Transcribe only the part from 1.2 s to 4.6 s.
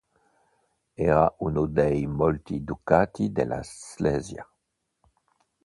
uno dei molti Ducati della Slesia.